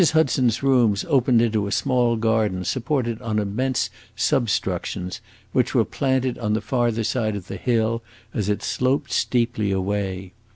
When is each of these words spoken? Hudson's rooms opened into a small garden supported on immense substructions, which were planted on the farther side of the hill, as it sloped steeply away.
Hudson's 0.13 0.63
rooms 0.63 1.05
opened 1.07 1.43
into 1.43 1.67
a 1.67 1.71
small 1.71 2.15
garden 2.15 2.65
supported 2.65 3.21
on 3.21 3.37
immense 3.37 3.91
substructions, 4.15 5.21
which 5.51 5.75
were 5.75 5.85
planted 5.85 6.39
on 6.39 6.53
the 6.53 6.59
farther 6.61 7.03
side 7.03 7.35
of 7.35 7.45
the 7.45 7.55
hill, 7.57 8.01
as 8.33 8.49
it 8.49 8.63
sloped 8.63 9.11
steeply 9.11 9.69
away. 9.69 10.33